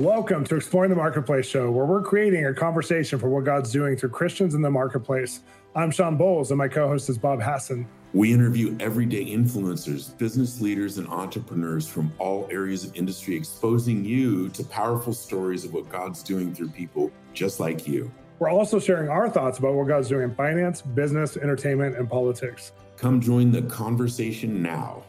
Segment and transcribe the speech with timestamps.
[0.00, 3.96] Welcome to Exploring the Marketplace show, where we're creating a conversation for what God's doing
[3.96, 5.42] through Christians in the marketplace.
[5.76, 7.86] I'm Shawn Bolz, and my co host is Bob Hasson.
[8.12, 14.48] We interview everyday influencers, business leaders, and entrepreneurs from all areas of industry, exposing you
[14.48, 18.10] to powerful stories of what God's doing through people just like you.
[18.40, 22.72] We're also sharing our thoughts about what God's doing in finance, business, entertainment, and politics.
[22.96, 25.04] Come join the conversation now.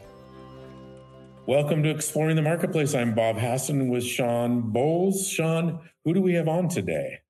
[1.46, 2.92] Welcome to Exploring the Marketplace.
[2.92, 5.30] I'm Bob Hasson with Shawn Bolz.
[5.30, 7.20] Shawn, who do we have on today?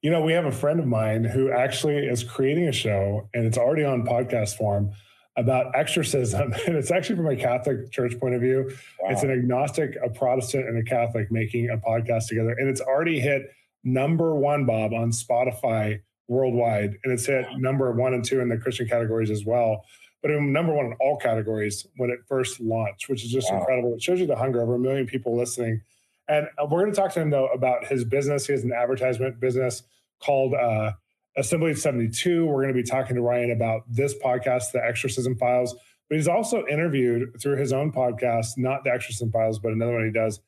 [0.00, 3.44] You know, we have a friend of mine who actually is creating a show and
[3.44, 4.92] it's already on podcast form
[5.36, 6.54] about exorcism.
[6.66, 8.72] And it's actually from a Catholic church point of view.
[9.02, 9.10] Wow.
[9.10, 12.52] It's an agnostic, a Protestant, and a Catholic making a podcast together.
[12.58, 13.50] And it's already hit
[13.84, 16.96] number one, Bob, on Spotify worldwide.
[17.04, 19.84] And it's hit number one and two in the Christian categories as well.
[20.22, 23.60] But it number one in all categories when it first launched, which is just wow.
[23.60, 23.94] incredible.
[23.94, 24.60] It shows you the hunger.
[24.60, 25.82] Over a million people listening.
[26.28, 28.46] And we're going to talk to him, though, about his business.
[28.46, 29.82] He has an advertisement business
[30.20, 30.92] called uh,
[31.36, 32.44] Assembly 72.
[32.44, 35.74] We're going to be talking to Ryan about this podcast, The Exorcism Files.
[36.08, 40.04] But he's also interviewed through his own podcast, not The Exorcism Files, but another one
[40.04, 40.40] he does,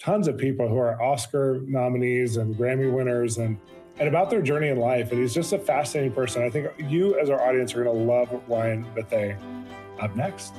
[0.00, 3.58] tons of people who are Oscar nominees and Grammy winners and
[4.00, 5.12] and about their journey in life.
[5.12, 6.42] And he's just a fascinating person.
[6.42, 9.38] I think you, as our audience, are going to love Ryan Bethea.
[10.00, 10.54] Up next.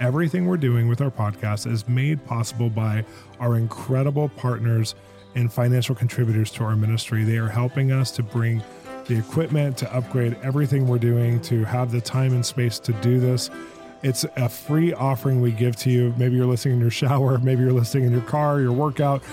[0.00, 3.04] Everything we're doing with our podcast is made possible by
[3.40, 4.94] our incredible partners
[5.34, 7.24] and financial contributors to our ministry.
[7.24, 8.62] They are helping us to bring
[9.06, 13.18] the equipment, to upgrade everything we're doing, to have the time and space to do
[13.18, 13.50] this.
[14.04, 16.14] It's a free offering we give to you.
[16.16, 19.24] Maybe you're listening in your shower, maybe you're listening in your car, your workout.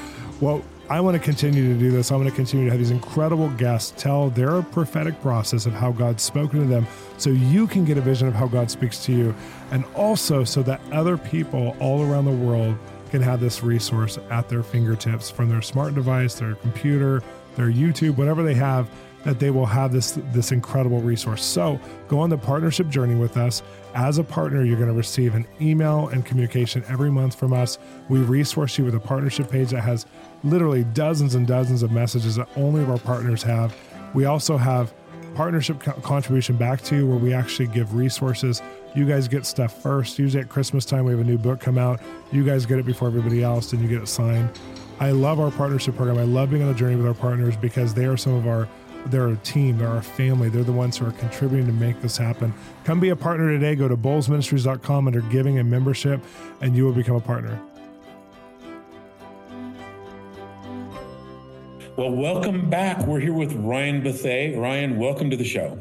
[0.42, 2.12] Well, I want to continue to do this.
[2.12, 5.92] I want to continue to have these incredible guests tell their prophetic process of how
[5.92, 6.86] God's spoken to them
[7.18, 9.36] so you can get a vision of how God speaks to you.
[9.72, 12.78] And also so that other people all around the world
[13.10, 17.24] can have this resource at their fingertips from their smart device, their computer,
[17.56, 18.88] their YouTube, whatever they have
[19.24, 21.44] that they will have this this incredible resource.
[21.44, 23.64] So go on the partnership journey with us.
[23.96, 27.80] As a partner, you're going to receive an email and communication every month from us.
[28.10, 30.06] We resource you with a partnership page that has
[30.44, 33.74] literally dozens and dozens of messages that only of our partners have.
[34.14, 34.94] We also have
[35.34, 38.62] partnership co- contribution back to you where we actually give resources.
[38.96, 40.20] You guys get stuff first.
[40.20, 42.02] Usually at Christmas time, we have a new book come out.
[42.34, 44.50] You guys get it before everybody else, and you get it signed.
[45.00, 46.18] I love our partnership program.
[46.18, 48.68] I love being on the journey with our partners because they are some of our
[49.06, 52.18] they're a team, they're a family, they're the ones who are contributing to make this
[52.18, 52.54] happen.
[52.84, 53.76] Come be a partner today.
[53.76, 56.22] Go to bolzministries.com under giving and membership,
[56.62, 57.62] and you will become a partner.
[61.98, 63.06] Well, welcome back.
[63.08, 64.60] We're here with Ryan Bethea.
[64.60, 65.80] Ryan, welcome to the show.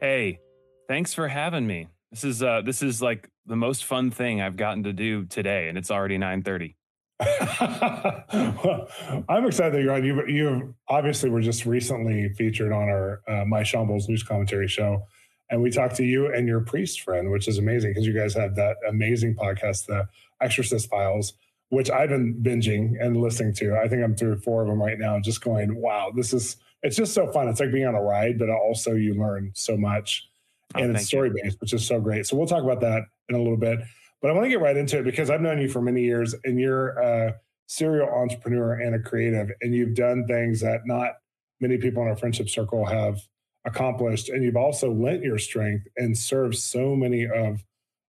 [0.00, 0.38] Hey,
[0.86, 1.88] thanks for having me.
[2.12, 5.68] This is uh this is like the most fun thing I've gotten to do today,
[5.68, 6.76] and it's already 9:30.
[7.20, 8.88] Well,
[9.28, 10.04] I'm excited that you're on.
[10.04, 15.06] You, you obviously were just recently featured on our uh, My Shambles news commentary show,
[15.50, 18.34] and we talked to you and your priest friend, which is amazing because you guys
[18.34, 20.06] have that amazing podcast, The
[20.40, 21.32] Exorcist Files,
[21.70, 23.76] which I've been binging and listening to.
[23.76, 26.94] I think I'm through four of them right now, just going, "Wow, this is." It's
[26.94, 27.48] just so fun.
[27.48, 30.28] It's like being on a ride, but also you learn so much,
[30.74, 32.26] oh, and it's story based, which is so great.
[32.26, 33.80] So we'll talk about that in a little bit.
[34.26, 36.34] But I want to get right into it because I've known you for many years
[36.42, 37.36] and you're a
[37.68, 41.12] serial entrepreneur and a creative, and you've done things that not
[41.60, 43.20] many people in our friendship circle have
[43.66, 44.28] accomplished.
[44.28, 47.62] And you've also lent your strength and served so many of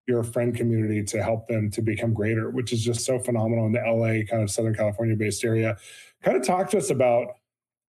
[0.08, 3.74] your friend community to help them to become greater, which is just so phenomenal in
[3.74, 5.78] the LA, kind of Southern California based area.
[6.24, 7.28] Kind of talk to us about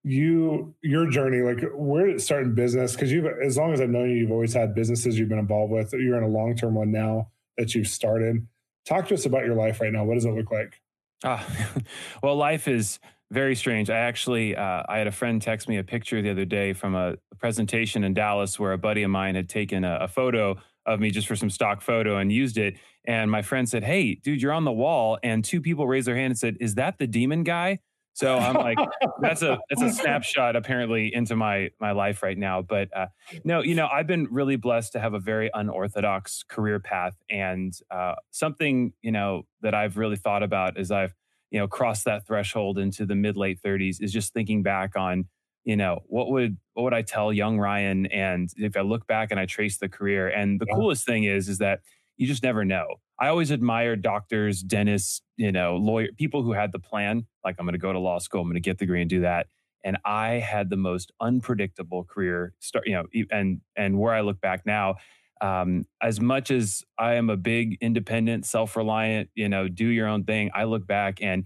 [0.02, 3.80] you your journey like where did it start in business because you've as long as
[3.80, 6.72] i've known you you've always had businesses you've been involved with you're in a long-term
[6.72, 7.26] one now
[7.58, 8.46] that you've started.
[8.86, 10.04] Talk to us about your life right now.
[10.04, 10.80] What does it look like?
[11.22, 11.42] Uh,
[12.22, 12.98] well, life is
[13.30, 13.90] very strange.
[13.90, 16.94] I actually, uh, I had a friend text me a picture the other day from
[16.94, 20.98] a, presentation in Dallas where a buddy of mine had taken a, a photo of
[20.98, 22.74] me just for some stock photo and used it.
[23.06, 26.16] And my friend said, "Hey, dude, you're on the wall." And two people raised their
[26.16, 27.78] hand and said, "Is that the demon guy?"
[28.18, 28.78] So I'm like,
[29.20, 32.62] that's a that's a snapshot apparently into my my life right now.
[32.62, 33.06] But uh,
[33.44, 37.72] no, you know, I've been really blessed to have a very unorthodox career path, and
[37.92, 41.14] uh, something you know that I've really thought about as I've
[41.52, 45.26] you know crossed that threshold into the mid late 30s is just thinking back on
[45.64, 49.30] you know what would what would I tell young Ryan, and if I look back
[49.30, 50.74] and I trace the career, and the yeah.
[50.74, 51.82] coolest thing is is that
[52.18, 52.96] you just never know.
[53.18, 57.26] I always admired doctors, dentists, you know, lawyer people who had the plan.
[57.44, 59.08] Like I'm going to go to law school, I'm going to get the degree and
[59.08, 59.46] do that.
[59.84, 64.40] And I had the most unpredictable career start, you know, and and where I look
[64.40, 64.96] back now,
[65.40, 70.24] um, as much as I am a big independent, self-reliant, you know, do your own
[70.24, 71.44] thing, I look back and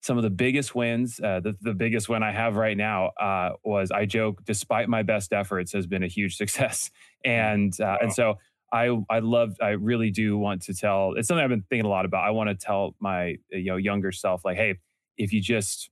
[0.00, 3.52] some of the biggest wins, uh, the, the biggest win I have right now uh,
[3.64, 6.90] was I joke, despite my best efforts, has been a huge success.
[7.24, 7.98] And uh, wow.
[8.02, 8.38] and so
[8.74, 11.14] I I love I really do want to tell.
[11.16, 12.26] It's something I've been thinking a lot about.
[12.26, 14.74] I want to tell my you know younger self like, hey,
[15.16, 15.90] if you just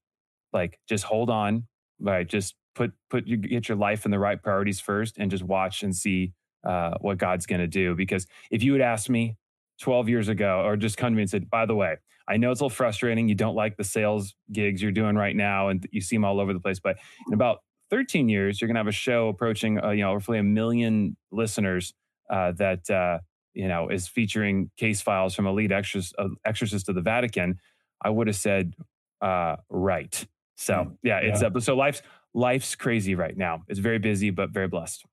[0.52, 1.68] like just hold on,
[2.00, 2.26] right?
[2.26, 5.84] Just put put you get your life in the right priorities first, and just watch
[5.84, 6.32] and see
[6.66, 7.94] uh, what God's going to do.
[7.94, 9.36] Because if you had asked me
[9.80, 11.96] 12 years ago, or just come to me and said, by the way,
[12.28, 13.28] I know it's a little frustrating.
[13.28, 16.40] You don't like the sales gigs you're doing right now, and you see them all
[16.40, 16.80] over the place.
[16.80, 16.96] But
[17.28, 17.58] in about
[17.90, 21.16] 13 years, you're going to have a show approaching, uh, you know, roughly a million
[21.30, 21.94] listeners
[22.32, 23.18] uh, that uh,
[23.54, 27.58] you know is featuring case files from a lead exorcist, uh, exorcist of the Vatican.
[28.02, 28.74] I would have said,
[29.20, 30.26] uh, right.
[30.56, 31.50] So mm, yeah, it's yeah.
[31.60, 32.02] so life's
[32.34, 33.62] life's crazy right now.
[33.68, 35.04] It's very busy, but very blessed.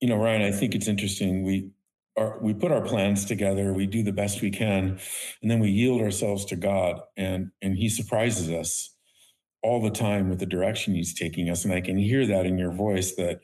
[0.00, 1.44] You know, Ryan, I think it's interesting.
[1.44, 1.70] We
[2.16, 4.98] are, we put our plans together, we do the best we can,
[5.40, 8.94] and then we yield ourselves to God, and and He surprises us
[9.62, 11.64] all the time with the direction He's taking us.
[11.64, 13.40] And I can hear that in your voice that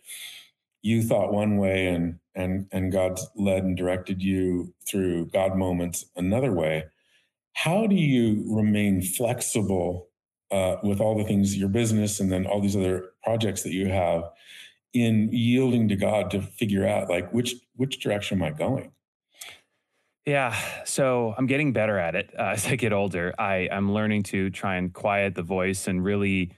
[0.84, 6.04] you thought one way, and and and God led and directed you through God moments
[6.16, 6.84] another way.
[7.54, 10.08] How do you remain flexible
[10.50, 13.88] uh, with all the things your business and then all these other projects that you
[13.88, 14.24] have?
[14.94, 18.92] in yielding to God to figure out like which which direction am I going?
[20.24, 23.34] Yeah, so I'm getting better at it uh, as I get older.
[23.38, 26.52] I I'm learning to try and quiet the voice and really,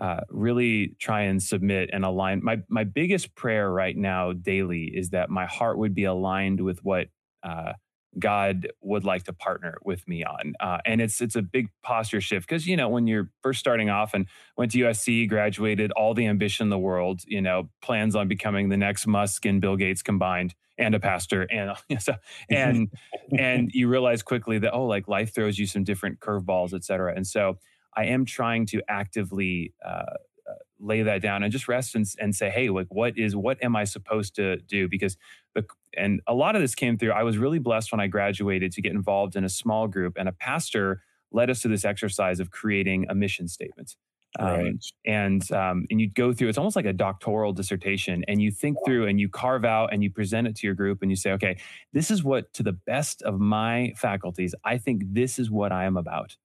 [0.00, 2.40] uh, really try and submit and align.
[2.42, 6.84] My my biggest prayer right now daily is that my heart would be aligned with
[6.84, 7.08] what
[7.42, 7.72] uh,
[8.18, 10.54] God would like to partner with me on.
[10.60, 13.90] Uh, and it's it's a big posture shift because you know when you're first starting
[13.90, 18.16] off and went to USC, graduated, all the ambition in the world, you know, plans
[18.16, 22.14] on becoming the next Musk and Bill Gates combined, and a pastor, and so
[22.50, 22.88] and
[23.38, 27.14] and you realize quickly that oh, like life throws you some different curveballs, et cetera.
[27.14, 27.58] And so
[27.98, 29.74] I am trying to actively.
[29.84, 30.14] Uh,
[30.80, 33.74] lay that down and just rest and, and say, hey, like what is what am
[33.76, 34.88] I supposed to do?
[34.88, 35.16] Because
[35.54, 35.64] the
[35.96, 37.12] and a lot of this came through.
[37.12, 40.28] I was really blessed when I graduated to get involved in a small group, and
[40.28, 41.02] a pastor
[41.32, 43.96] led us to this exercise of creating a mission statement.
[44.38, 44.84] Um, right.
[45.04, 46.48] And um, and you go through.
[46.48, 50.02] It's almost like a doctoral dissertation, and you think through and you carve out and
[50.02, 51.58] you present it to your group, and you say, okay,
[51.92, 55.84] this is what, to the best of my faculties, I think this is what I
[55.84, 56.36] am about.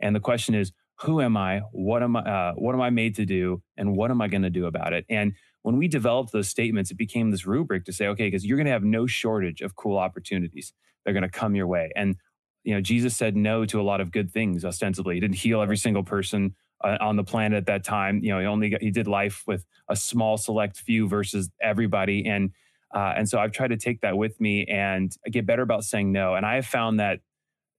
[0.00, 1.60] And the question is, who am I?
[1.72, 2.20] What am I?
[2.20, 3.62] Uh, what am I made to do?
[3.76, 5.04] And what am I going to do about it?
[5.08, 8.56] And when we developed those statements, it became this rubric to say, okay, because you're
[8.56, 10.72] going to have no shortage of cool opportunities.
[11.04, 11.90] They're going to come your way.
[11.96, 12.16] And
[12.64, 14.64] you know, Jesus said no to a lot of good things.
[14.64, 16.54] Ostensibly, he didn't heal every single person
[16.84, 18.20] uh, on the planet at that time.
[18.22, 22.26] You know, he only got, he did life with a small select few versus everybody.
[22.26, 22.50] And
[22.92, 26.10] uh, and so I've tried to take that with me and get better about saying
[26.10, 26.34] no.
[26.34, 27.20] And I have found that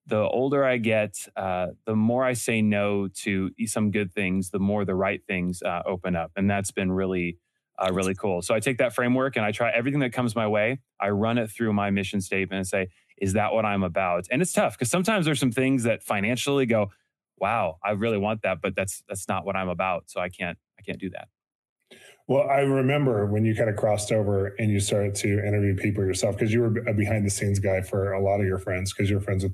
[0.06, 4.60] the older I get, uh, the more I say no to some good things, the
[4.60, 7.38] more the right things uh, open up, and that's been really,
[7.78, 8.42] uh, really cool.
[8.42, 10.80] So I take that framework and I try everything that comes my way.
[11.00, 12.88] I run it through my mission statement and say,
[13.18, 16.66] "Is that what I'm about?" And it's tough because sometimes there's some things that financially
[16.66, 16.92] go,
[17.38, 20.10] "Wow, I really want that," but that's that's not what I'm about.
[20.10, 21.28] So I can't I can't do that.
[22.28, 26.06] Well, I remember when you kind of crossed over and you started to interview people
[26.06, 28.94] yourself because you were a behind the scenes guy for a lot of your friends
[28.94, 29.54] because you're friends with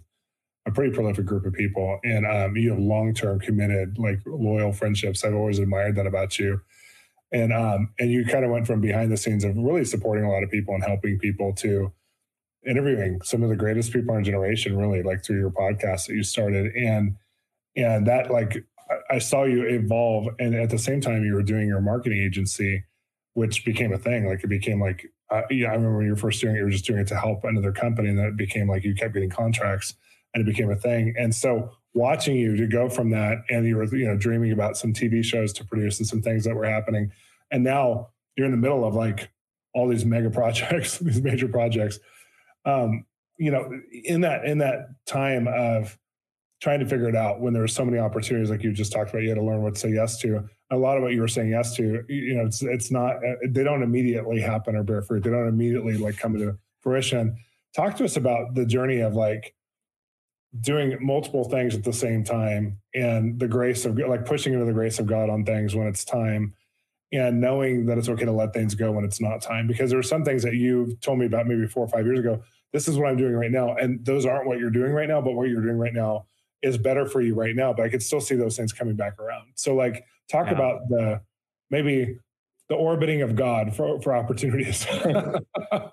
[0.67, 4.73] a pretty prolific group of people, and um, you have long term, committed, like loyal
[4.73, 5.23] friendships.
[5.23, 6.61] I've always admired that about you,
[7.31, 10.29] and um, and you kind of went from behind the scenes of really supporting a
[10.29, 11.93] lot of people and helping people to
[12.67, 16.15] interviewing some of the greatest people in our generation, really, like through your podcast that
[16.15, 17.15] you started, and
[17.77, 18.65] and that like
[19.09, 22.83] I saw you evolve, and at the same time you were doing your marketing agency,
[23.35, 24.27] which became a thing.
[24.27, 26.65] Like it became like uh, yeah, I remember when you were first doing it, you
[26.65, 29.13] were just doing it to help another company, and then it became like you kept
[29.13, 29.93] getting contracts
[30.33, 31.13] and it became a thing.
[31.17, 34.77] And so watching you to go from that and you were, you know, dreaming about
[34.77, 37.11] some TV shows to produce and some things that were happening.
[37.51, 39.29] And now you're in the middle of like
[39.73, 41.99] all these mega projects, these major projects.
[42.65, 43.05] Um,
[43.37, 45.97] you know, in that in that time of
[46.59, 49.11] trying to figure it out when there were so many opportunities like you just talked
[49.11, 50.43] about, you had to learn what to say yes to.
[50.71, 53.17] A lot of what you were saying yes to, you know, it's it's not
[53.47, 55.23] they don't immediately happen or bear fruit.
[55.23, 57.37] They don't immediately like come to fruition.
[57.75, 59.53] Talk to us about the journey of like
[60.61, 64.73] doing multiple things at the same time and the grace of like pushing into the
[64.73, 66.53] grace of God on things when it's time
[67.11, 69.67] and knowing that it's okay to let things go when it's not time.
[69.67, 72.19] Because there are some things that you've told me about maybe four or five years
[72.19, 72.41] ago
[72.73, 73.75] this is what i'm doing right now.
[73.75, 76.25] And those aren't what you're doing right now but what you're doing right now
[76.61, 77.73] is better for you right now.
[77.73, 79.47] But i could still see those things coming back around.
[79.55, 80.53] So like talk yeah.
[80.53, 81.21] about the
[81.69, 82.17] maybe
[82.69, 84.85] the orbiting of god for, for opportunities.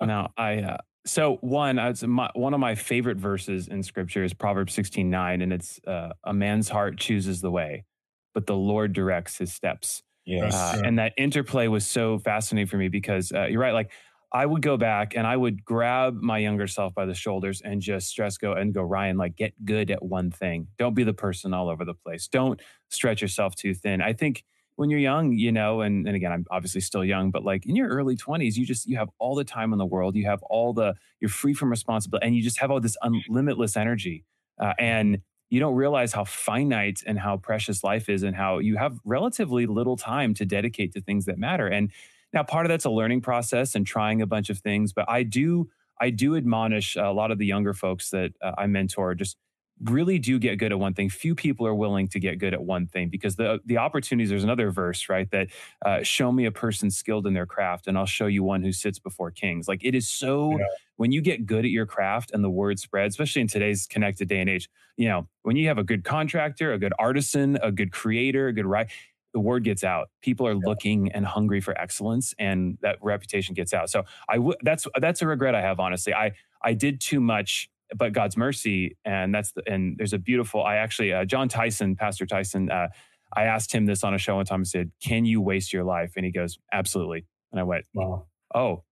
[0.03, 4.73] No i uh, So one, my, one of my favorite verses in Scripture is Proverbs
[4.73, 7.85] sixteen nine, and it's uh, a man's heart chooses the way,
[8.33, 10.03] but the Lord directs his steps.
[10.25, 10.55] Yes.
[10.55, 13.75] Uh, and that interplay was so fascinating for me because uh, you're right.
[13.75, 13.93] Like
[14.33, 17.83] I would go back and I would grab my younger self by the shoulders and
[17.83, 20.69] just stress go and go, Ryan, like get good at one thing.
[20.79, 22.27] Don't be the person all over the place.
[22.29, 24.01] Don't stretch yourself too thin.
[24.01, 24.43] I think
[24.77, 27.77] when you're young, you know, and, and again, I'm obviously still young, but like in
[27.77, 30.17] your early 20s, you just, you have all the time in the world.
[30.17, 33.77] You have all the, you're free from responsibility and you just have all this unlimitless
[33.77, 34.25] energy.
[34.61, 35.19] Uh, and
[35.51, 39.67] you don't realize how finite and how precious life is and how you have relatively
[39.67, 41.69] little time to dedicate to things that matter.
[41.69, 41.93] And
[42.33, 45.23] now part of that's a learning process and trying a bunch of things, but I
[45.23, 45.69] do,
[46.01, 49.37] I do admonish a lot of the younger folks that uh, I mentor just
[49.83, 51.11] really do get good at one thing.
[51.11, 54.31] Few people are willing to get good at one thing because the the opportunities.
[54.31, 55.31] There's another verse, right?
[55.31, 55.49] That
[55.85, 58.73] uh, show me a person skilled in their craft, and I'll show you one who
[58.73, 59.69] sits before kings.
[59.69, 60.59] Like it is so.
[60.59, 60.67] Yeah.
[60.97, 64.29] When you get good at your craft and the word spreads, especially in today's connected
[64.29, 67.73] day and age, you know, when you have a good contractor, a good artisan, a
[67.73, 68.89] good creator, a good right,
[69.33, 70.09] the word gets out.
[70.23, 70.61] People are yeah.
[70.65, 73.91] looking and hungry for excellence, and that reputation gets out.
[73.91, 75.81] So I w- that's that's a regret I have.
[75.81, 80.19] Honestly, I I did too much but God's mercy, and that's the and there's a
[80.19, 80.63] beautiful.
[80.63, 82.71] I actually uh, Jon Tyson, Pastor Tyson.
[82.71, 82.89] Uh,
[83.37, 84.61] I asked him this on a show one time.
[84.61, 88.27] I said, "Can you waste your life?" And he goes, "Absolutely." And I went, "Wow,
[88.55, 88.85] oh,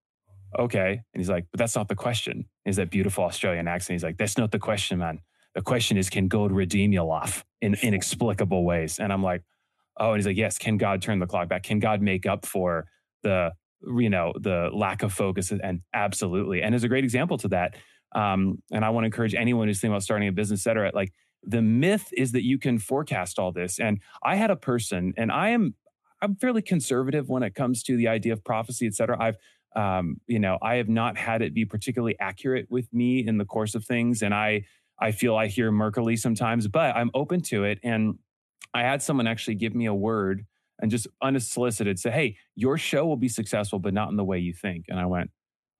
[0.57, 3.95] okay." And he's like, "But that's not the question." Is that beautiful Australian accent?
[3.95, 5.19] He's like, "That's not the question, man.
[5.55, 9.43] The question is, can God redeem your life in inexplicable ways?" And I'm like,
[9.99, 10.57] "Oh," and he's like, "Yes.
[10.57, 11.63] Can God turn the clock back?
[11.63, 12.85] Can God make up for
[13.23, 13.51] the
[13.85, 16.61] you know the lack of focus?" And absolutely.
[16.61, 17.75] And as a great example to that
[18.15, 20.91] um, and I want to encourage anyone who's thinking about starting a business, et cetera,
[20.93, 23.79] like the myth is that you can forecast all this.
[23.79, 25.75] And I had a person, and I am
[26.21, 29.21] I'm fairly conservative when it comes to the idea of prophecy, et cetera.
[29.21, 29.37] I've
[29.75, 33.45] um, you know, I have not had it be particularly accurate with me in the
[33.45, 34.21] course of things.
[34.21, 34.65] And I
[34.99, 37.79] I feel I hear murkily sometimes, but I'm open to it.
[37.83, 38.19] And
[38.73, 40.45] I had someone actually give me a word
[40.79, 44.39] and just unsolicited say, Hey, your show will be successful, but not in the way
[44.39, 44.85] you think.
[44.89, 45.31] And I went,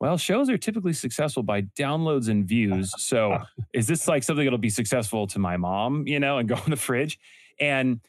[0.03, 2.93] well, shows are typically successful by downloads and views.
[3.00, 3.38] So
[3.74, 6.72] is this like something that'll be successful to my mom, you know, and go in
[6.72, 7.17] the fridge?
[7.57, 8.01] And,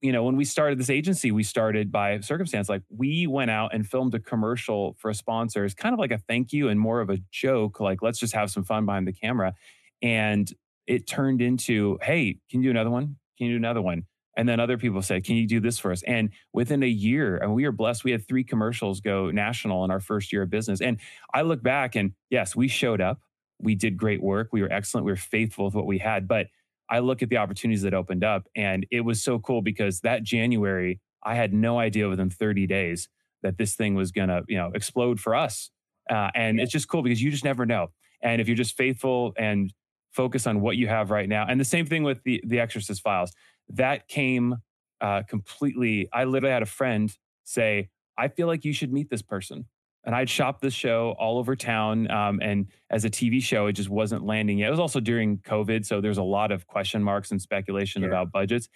[0.00, 2.68] you know, when we started this agency, we started by circumstance.
[2.68, 5.64] Like we went out and filmed a commercial for a sponsor.
[5.64, 7.80] It's kind of like a thank you and more of a joke.
[7.80, 9.54] Like, let's just have some fun behind the camera.
[10.02, 10.48] And
[10.86, 13.16] it turned into, hey, can you do another one?
[13.38, 14.04] Can you do another one?
[14.40, 16.02] And then other people said, Can you do this for us?
[16.04, 19.90] And within a year, and we are blessed, we had three commercials go national in
[19.90, 20.80] our first year of business.
[20.80, 20.98] And
[21.34, 23.20] I look back and yes, we showed up.
[23.60, 24.48] We did great work.
[24.50, 25.04] We were excellent.
[25.04, 26.26] We were faithful with what we had.
[26.26, 26.46] But
[26.88, 28.46] I look at the opportunities that opened up.
[28.56, 33.10] And it was so cool because that January, I had no idea within 30 days
[33.42, 35.70] that this thing was going to, you know, explode for us.
[36.08, 36.62] Uh, and yeah.
[36.62, 37.88] it's just cool because you just never know.
[38.22, 39.70] And if you're just faithful and
[40.12, 43.02] focus on what you have right now, and the same thing with the the Exorcist
[43.02, 43.32] files
[43.70, 44.56] that came
[45.00, 46.08] uh, completely.
[46.12, 49.66] I literally had a friend say, I feel like you should meet this person.
[50.04, 52.10] And I'd shopped this show all over town.
[52.10, 54.68] Um, and as a TV show, it just wasn't landing yet.
[54.68, 55.84] It was also during COVID.
[55.84, 58.68] So there's a lot of question marks and speculation about budgets.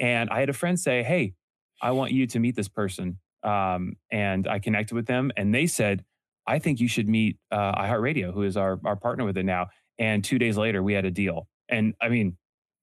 [0.00, 1.34] And I had a friend say, Hey,
[1.80, 3.18] I want you to meet this person.
[3.44, 5.30] Um, and I connected with them.
[5.36, 6.04] And they said,
[6.46, 9.68] I think you should meet uh, iHeartRadio, who is our, our partner with it now.
[9.98, 11.46] And two days later, we had a deal.
[11.68, 12.36] And I mean,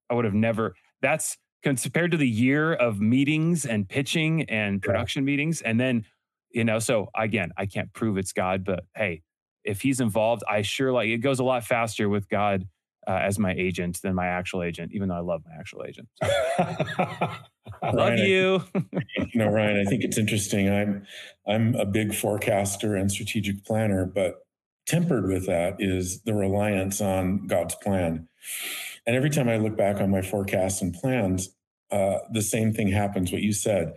[0.10, 5.24] I would have never, that's compared to the year of meetings and pitching and production
[5.24, 5.32] yeah.
[5.32, 5.62] meetings.
[5.62, 6.06] And then,
[6.51, 9.24] you know, so again, I can't prove it's God, but hey,
[9.63, 12.68] if he's involved, I sure like it goes a lot faster with God
[13.08, 16.08] uh, as my agent than my actual agent, even though I love my actual agent.
[17.82, 18.63] Love Ryan, you.
[19.16, 20.70] you know, Ryan, I think it's interesting.
[20.70, 21.06] I'm
[21.48, 24.39] I'm a big forecaster and strategic planner, but
[24.86, 28.28] tempered with that is the reliance on God's plan.
[29.06, 31.50] And every time I look back on my forecasts and plans,
[31.91, 33.32] uh, the same thing happens.
[33.32, 33.94] What you said,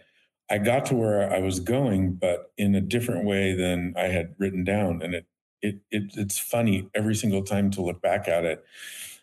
[0.51, 4.35] I got to where I was going, but in a different way than I had
[4.39, 5.03] written down.
[5.03, 5.27] And it,
[5.61, 8.65] it, it it's funny every single time to look back at it.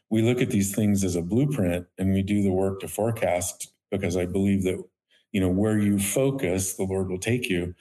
[0.09, 3.71] We look at these things as a blueprint, and we do the work to forecast
[3.91, 4.83] because I believe that
[5.31, 7.75] you know where you focus, the Lord will take you.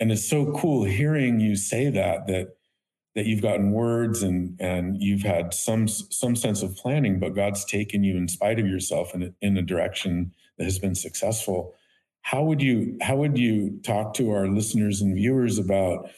[0.00, 2.56] And it's so cool hearing you say that that
[3.18, 7.64] that you've gotten words and and you've had some some sense of planning, but God's
[7.64, 11.74] taken you in spite of yourself in in a direction that has been successful.
[12.22, 16.10] How would you how would you talk to our listeners and viewers about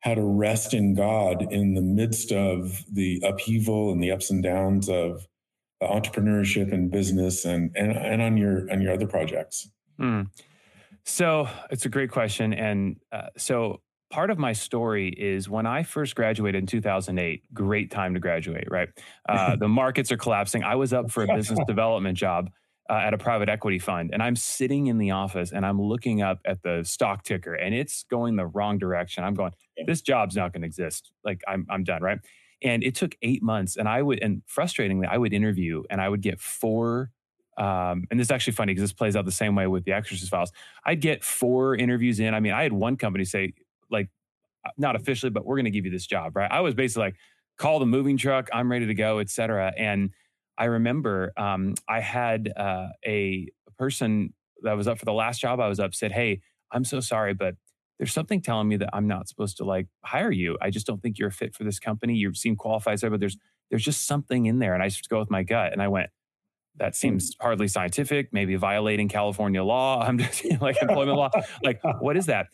[0.00, 4.42] how to rest in God in the midst of the upheaval and the ups and
[4.42, 5.26] downs of
[5.82, 9.70] entrepreneurship and business and and, and on your on your other projects?
[9.98, 10.28] Mm.
[11.04, 13.80] So it's a great question, and uh, so
[14.10, 18.68] part of my story is when I first graduated in 2008, great time to graduate,
[18.70, 18.88] right?
[19.28, 20.64] Uh, the markets are collapsing.
[20.64, 22.48] I was up for a business development job
[22.88, 26.22] uh, at a private equity fund, and I'm sitting in the office and I'm looking
[26.22, 29.22] up at the stock ticker, and it's going the wrong direction.
[29.24, 29.52] I'm going,
[29.86, 31.12] this job's not going to exist.
[31.24, 32.18] Like I'm, I'm done, right?
[32.62, 36.08] And it took eight months, and I would, and frustratingly, I would interview, and I
[36.08, 37.10] would get four
[37.58, 39.92] um, and this is actually funny because this plays out the same way with the
[39.92, 40.52] Exorcist Files.
[40.86, 42.32] I'd get four interviews in.
[42.32, 43.54] I mean, I had one company say,
[43.90, 44.08] like,
[44.64, 46.50] uh, not officially, but we're going to give you this job, right?
[46.50, 47.16] I was basically like,
[47.58, 49.72] call the moving truck, I'm ready to go, et cetera.
[49.76, 50.10] And
[50.56, 55.60] I remember um, I had uh, a person that was up for the last job
[55.60, 56.40] I was up said, Hey,
[56.72, 57.54] I'm so sorry, but
[57.98, 60.56] there's something telling me that I'm not supposed to like hire you.
[60.60, 62.14] I just don't think you're a fit for this company.
[62.14, 63.36] You seem qualified, but there's
[63.70, 64.74] there's just something in there.
[64.74, 65.72] And I just go with my gut.
[65.72, 66.10] And I went,
[66.76, 70.00] that seems hardly scientific, maybe violating California law.
[70.06, 71.30] I'm just like employment law.
[71.62, 72.46] Like, what is that?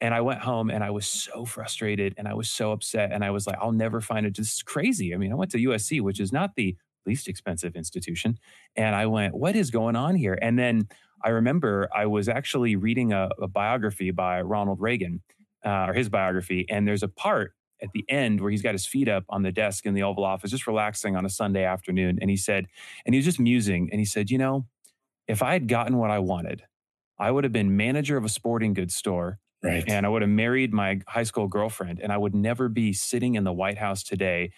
[0.00, 3.12] And I went home and I was so frustrated and I was so upset.
[3.12, 4.38] And I was like, I'll never find it.
[4.38, 5.12] Is crazy.
[5.12, 8.38] I mean, I went to USC, which is not the least expensive institution.
[8.76, 10.38] And I went, what is going on here?
[10.40, 10.88] And then
[11.24, 15.22] I remember I was actually reading a, a biography by Ronald Reagan,
[15.64, 16.66] uh, or his biography.
[16.68, 19.52] And there's a part at the end where he's got his feet up on the
[19.52, 22.18] desk in the Oval Office, just relaxing on a Sunday afternoon.
[22.20, 22.66] And he said,
[23.04, 24.66] and he was just musing, and he said, you know,
[25.26, 26.62] if I had gotten what I wanted,
[27.18, 29.38] I would have been manager of a sporting goods store.
[29.62, 29.84] Right.
[29.88, 33.34] And I would have married my high school girlfriend, and I would never be sitting
[33.34, 34.52] in the White House today.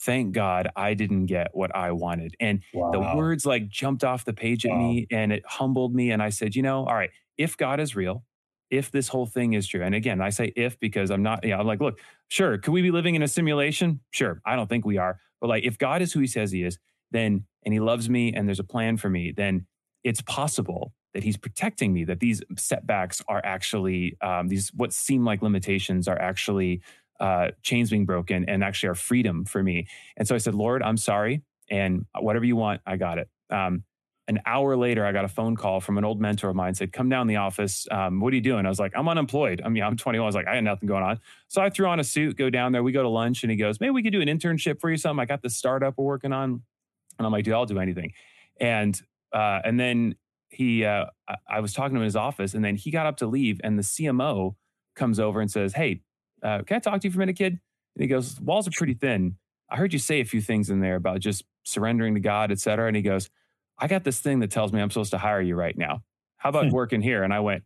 [0.00, 2.36] Thank God I didn't get what I wanted.
[2.38, 2.90] And wow.
[2.90, 4.78] the words like jumped off the page at wow.
[4.78, 6.10] me and it humbled me.
[6.10, 8.24] And I said, you know, all right, if God is real,
[8.70, 9.82] if this whole thing is true.
[9.82, 12.82] And again, I say if because I'm not, yeah, I'm like, look, sure, could we
[12.82, 14.00] be living in a simulation?
[14.10, 14.40] Sure.
[14.44, 15.20] I don't think we are.
[15.40, 16.78] But like, if God is who he says he is,
[17.10, 19.66] then, and he loves me and there's a plan for me, then
[20.02, 25.24] it's possible that he's protecting me, that these setbacks are actually, um, these what seem
[25.24, 26.82] like limitations are actually
[27.20, 29.86] uh, chains being broken and actually are freedom for me.
[30.16, 31.42] And so I said, Lord, I'm sorry.
[31.70, 33.28] And whatever you want, I got it.
[33.48, 33.84] Um,
[34.26, 36.74] an hour later, I got a phone call from an old mentor of mine.
[36.74, 37.86] Said, "Come down the office.
[37.90, 39.60] Um, what are you doing?" I was like, "I'm unemployed.
[39.62, 41.86] I mean, I'm 21." I was like, "I had nothing going on." So I threw
[41.86, 42.82] on a suit, go down there.
[42.82, 44.96] We go to lunch, and he goes, "Maybe we could do an internship for you.
[44.96, 45.20] Something.
[45.20, 46.62] I got this startup we're working on."
[47.18, 48.12] And I'm like, "Dude, I'll do anything."
[48.58, 48.98] And
[49.32, 50.14] uh, and then
[50.54, 51.06] he, uh,
[51.48, 53.60] I was talking to him in his office, and then he got up to leave,
[53.64, 54.54] and the CMO
[54.96, 56.02] comes over and says, "Hey,
[56.42, 57.52] uh, can I talk to you for a minute, kid?"
[57.96, 59.36] And he goes, "Walls are pretty thin.
[59.70, 62.60] I heard you say a few things in there about just surrendering to God, et
[62.60, 63.30] cetera." And he goes
[63.78, 66.02] I got this thing that tells me I'm supposed to hire you right now.
[66.36, 66.74] How about hmm.
[66.74, 67.22] working here?
[67.22, 67.64] And I went,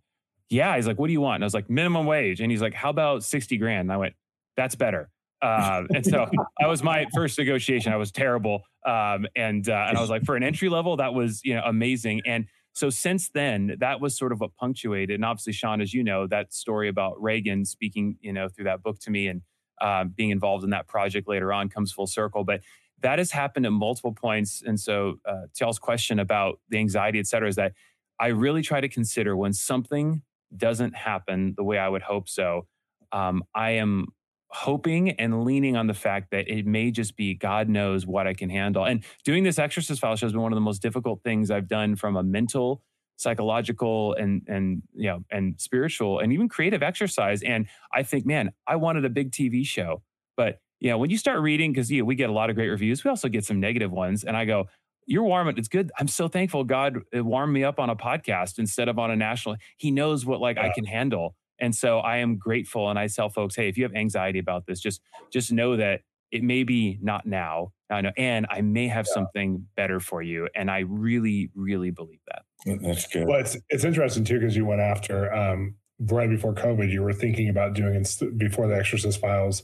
[0.48, 0.76] yeah.
[0.76, 1.36] He's like, what do you want?
[1.36, 2.40] And I was like, minimum wage.
[2.40, 3.82] And he's like, how about 60 grand?
[3.82, 4.14] And I went,
[4.56, 5.10] that's better.
[5.42, 6.26] Uh, and so
[6.58, 7.92] that was my first negotiation.
[7.92, 8.62] I was terrible.
[8.86, 11.62] Um, and, uh, and I was like, for an entry level, that was, you know,
[11.64, 12.22] amazing.
[12.26, 15.14] And so since then, that was sort of what punctuated.
[15.14, 18.82] And obviously, Shawn, as you know, that story about Reagan speaking, you know, through that
[18.82, 19.42] book to me and
[19.80, 22.44] uh, being involved in that project later on comes full circle.
[22.44, 22.60] But
[23.00, 24.62] that has happened at multiple points.
[24.64, 25.46] And so, uh,
[25.80, 27.72] question about the anxiety, et cetera, is that
[28.20, 30.22] I really try to consider when something
[30.56, 32.66] doesn't happen the way I would hope so.
[33.12, 34.06] Um, I am
[34.50, 38.34] hoping and leaning on the fact that it may just be God knows what I
[38.34, 38.84] can handle.
[38.84, 41.68] And doing this exorcist file show has been one of the most difficult things I've
[41.68, 42.82] done from a mental,
[43.16, 47.42] psychological, and and you know and spiritual and even creative exercise.
[47.42, 50.02] And I think, man, I wanted a big TV show,
[50.36, 52.56] but you know, when you start reading, because you know, we get a lot of
[52.56, 54.24] great reviews, we also get some negative ones.
[54.24, 54.68] And I go,
[55.06, 55.48] you're warm.
[55.48, 55.90] It's good.
[55.98, 59.16] I'm so thankful God uh, warmed me up on a podcast instead of on a
[59.16, 59.56] national.
[59.78, 60.66] He knows what like yeah.
[60.66, 61.34] I can handle.
[61.60, 62.90] And so I am grateful.
[62.90, 66.00] And I tell folks, hey, if you have anxiety about this, just just know that
[66.30, 67.72] it may be not now.
[67.90, 69.14] I know, and I may have yeah.
[69.14, 70.48] something better for you.
[70.54, 72.42] And I really, really believe that.
[72.82, 73.26] That's good.
[73.26, 76.90] Well, it's it's interesting too because you went after um, right before COVID.
[76.90, 78.04] You were thinking about doing
[78.36, 79.62] before the Exorcist Files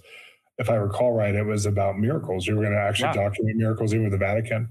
[0.59, 2.47] if I recall right, it was about miracles.
[2.47, 3.25] You were going to actually yeah.
[3.25, 4.69] document miracles even with the Vatican.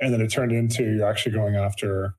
[0.00, 2.14] And then it turned into you're actually going after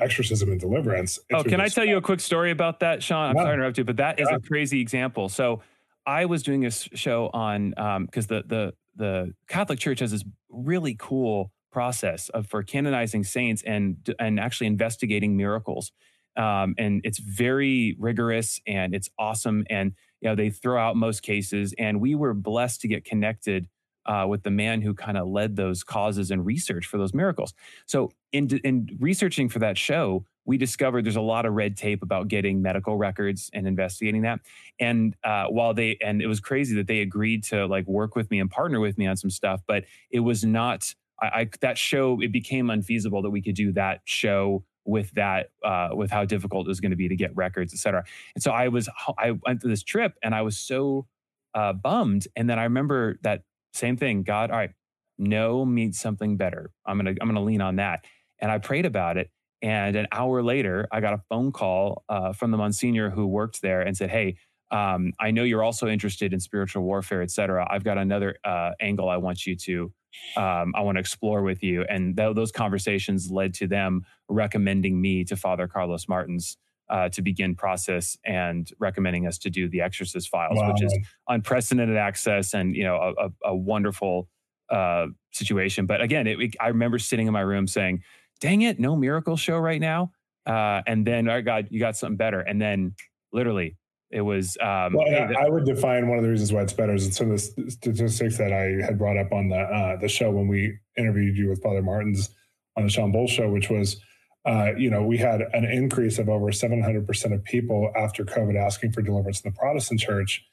[0.00, 1.18] exorcism and deliverance.
[1.32, 3.30] Oh, can I tell you a quick story about that, Shawn?
[3.30, 3.42] I'm yeah.
[3.42, 4.36] sorry to interrupt you, but that is yeah.
[4.36, 5.28] a crazy example.
[5.28, 5.62] So
[6.06, 10.24] I was doing a show on because um, the the the Catholic Church has this
[10.48, 15.92] really cool process of for canonizing saints and and actually investigating miracles.
[16.36, 19.64] Um, and it's very rigorous and it's awesome.
[19.68, 23.68] And you know they throw out most cases and we were blessed to get connected
[24.06, 27.54] uh, with the man who kind of led those causes and research for those miracles
[27.86, 32.02] so in, in researching for that show we discovered there's a lot of red tape
[32.02, 34.40] about getting medical records and investigating that
[34.78, 38.30] and uh, while they and it was crazy that they agreed to like work with
[38.30, 41.78] me and partner with me on some stuff but it was not I, I, that
[41.78, 46.24] show it became unfeasible that we could do that show with that uh, with how
[46.24, 48.04] difficult it was going to be to get records, et cetera.
[48.34, 51.06] And so I was I went through this trip and I was so
[51.54, 52.26] uh, bummed.
[52.36, 54.22] And then I remember that same thing.
[54.22, 54.72] God, all right,
[55.18, 56.72] no means something better.
[56.86, 58.04] I'm gonna I'm gonna lean on that.
[58.40, 59.30] And I prayed about it.
[59.62, 63.60] And an hour later, I got a phone call uh, from the Monsignor who worked
[63.62, 64.36] there and said, "Hey,
[64.70, 67.66] um, I know you're also interested in spiritual warfare, et cetera.
[67.70, 69.92] I've got another uh, angle I want you to,
[70.36, 71.84] um, I want to explore with you.
[71.88, 76.56] And th- those conversations led to them recommending me to Father Carlos Martins
[76.90, 80.72] uh, to begin process and recommending us to do the exorcist files, wow.
[80.72, 80.98] which is
[81.28, 84.28] unprecedented access and you know a, a, wonderful
[84.70, 85.86] uh, situation.
[85.86, 88.02] But again, it, it, I remember sitting in my room saying,
[88.40, 90.10] "Dang it, no miracle show right now."
[90.46, 92.40] Uh, and then, oh God, you got something better.
[92.40, 92.94] And then,
[93.32, 93.76] literally,
[94.10, 94.56] it was.
[94.60, 97.14] Um, well, hey, I, I would define one of the reasons why it's better is
[97.14, 100.48] some of the statistics that I had brought up on the uh, the show when
[100.48, 102.30] we interviewed you with Father Martins
[102.76, 104.00] on the Shawn Bolz show, which was,
[104.46, 108.92] uh, you know, we had an increase of over 700% of people after COVID asking
[108.92, 110.44] for deliverance in the Protestant church.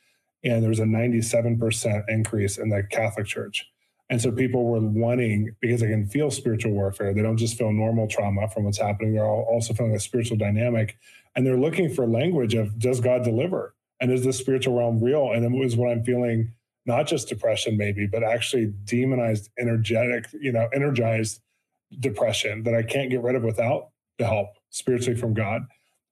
[0.43, 3.65] And there was a 97% increase in the Catholic church.
[4.09, 7.71] And so people were wanting, because they can feel spiritual warfare, they don't just feel
[7.71, 10.97] normal trauma from what's happening, they're also feeling a spiritual dynamic
[11.37, 13.75] and they're looking for language of does God deliver?
[14.01, 15.31] And is the spiritual realm real?
[15.33, 16.53] And it was what I'm feeling,
[16.85, 21.41] not just depression, maybe, but actually demonized, energetic, you know, energized
[21.99, 25.63] depression that I can't get rid of without the help spiritually from God.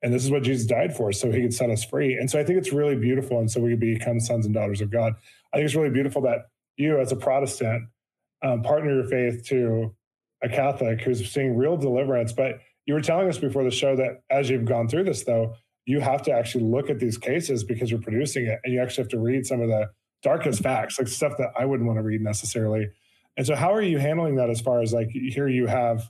[0.02, 2.16] And this is what Jesus died for, so he could set us free.
[2.16, 3.40] And so I think it's really beautiful.
[3.40, 5.14] And so we become sons and daughters of God.
[5.54, 7.86] I think it's really beautiful that you, as a Protestant,
[8.44, 9.96] um, partner your faith to
[10.44, 14.22] a Catholic who's seeing real deliverance, but you were telling us before the show that
[14.30, 17.90] as you've gone through this, though, you have to actually look at these cases because
[17.90, 19.90] you're producing it and you actually have to read some of the
[20.22, 22.90] darkest facts, like stuff that I wouldn't want to read necessarily.
[23.38, 26.10] And so, how are you handling that as far as like here you have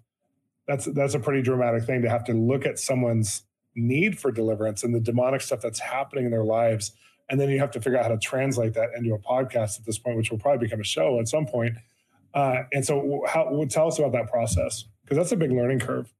[0.67, 3.43] that's that's a pretty dramatic thing to have to look at someone's
[3.75, 6.93] need for deliverance and the demonic stuff that's happening in their lives
[7.29, 9.85] and then you have to figure out how to translate that into a podcast at
[9.85, 11.75] this point which will probably become a show at some point
[12.33, 16.11] uh, and so how tell us about that process because that's a big learning curve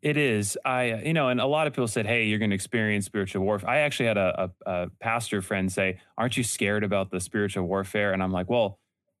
[0.00, 0.56] it is.
[0.64, 3.04] I, uh, you know, and a lot of people said, "Hey, you're going to experience
[3.04, 7.10] spiritual warfare." I actually had a, a, a, pastor friend say, "Aren't you scared about
[7.10, 8.78] the spiritual warfare?" And I'm like, "Well,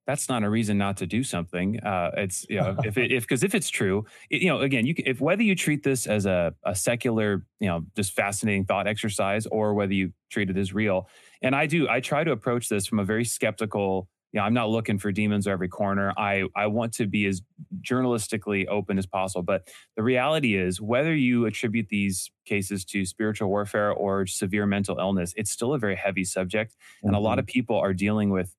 [0.08, 1.78] that's not a reason not to do something.
[1.80, 4.86] Uh, it's you know, if it, if because if it's true, it, you know, again,
[4.86, 8.64] you can, if whether you treat this as a, a secular, you know, just fascinating
[8.64, 11.10] thought exercise, or whether you treat it as real,
[11.42, 14.52] and I do, I try to approach this from a very skeptical you know, I'm
[14.52, 16.12] not looking for demons every corner.
[16.18, 17.40] I, I want to be as
[17.80, 19.42] journalistically open as possible.
[19.42, 24.98] But the reality is, whether you attribute these cases to spiritual warfare or severe mental
[24.98, 26.72] illness, it's still a very heavy subject.
[26.72, 27.08] Mm-hmm.
[27.08, 27.38] And a lot mm-hmm.
[27.40, 28.54] of people are dealing with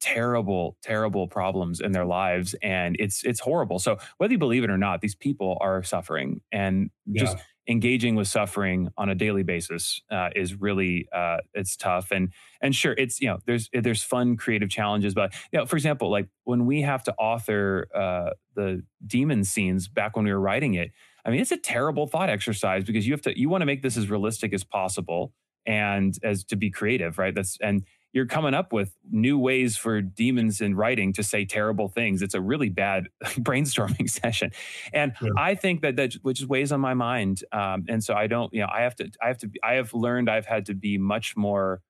[0.00, 4.70] terrible terrible problems in their lives and it's it's horrible so whether you believe it
[4.70, 7.24] or not these people are suffering and yeah.
[7.24, 12.30] just engaging with suffering on a daily basis uh, is really uh, it's tough and
[12.60, 16.10] and sure it's you know there's there's fun creative challenges but you know for example
[16.10, 20.74] like when we have to author uh, the demon scenes back when we were writing
[20.74, 20.90] it
[21.24, 23.82] i mean it's a terrible thought exercise because you have to you want to make
[23.82, 25.32] this as realistic as possible
[25.66, 27.82] and as to be creative right that's and
[28.14, 32.22] you're coming up with new ways for demons in writing to say terrible things.
[32.22, 34.52] It's a really bad brainstorming session,
[34.94, 35.30] and yeah.
[35.36, 37.42] I think that that which weighs on my mind.
[37.52, 39.92] Um, and so I don't, you know, I have to, I have to, I have
[39.92, 41.82] learned I've had to be much more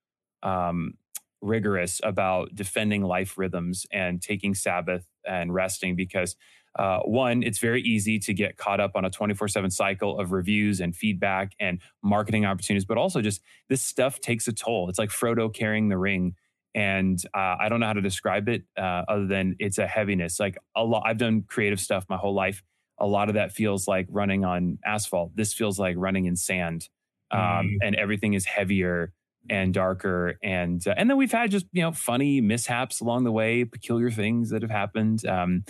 [0.43, 0.95] um,
[1.43, 6.37] rigorous about defending life rhythms and taking Sabbath and resting because
[6.77, 10.33] uh, one, it's very easy to get caught up on a 24 7 cycle of
[10.33, 14.89] reviews and feedback and marketing opportunities, but also just this stuff takes a toll.
[14.89, 16.35] It's like Frodo carrying the ring.
[16.75, 20.41] And uh, I don't know how to describe it uh, other than it's a heaviness.
[20.41, 22.63] Like a lot, I've done creative stuff my whole life.
[22.99, 25.37] A lot of that feels like running on asphalt.
[25.37, 26.89] This feels like running in sand,
[27.31, 27.77] um, mm.
[27.83, 29.13] and everything is heavier
[29.51, 30.39] and darker.
[30.43, 34.11] And uh, and then we've had just you know funny mishaps along the way, peculiar
[34.11, 35.27] things that have happened.
[35.27, 35.65] Um,